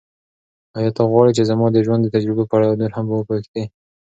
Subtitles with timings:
[0.77, 3.63] ایا ته غواړې چې زما د ژوند د تجربو په اړه نور هم وپوښتې؟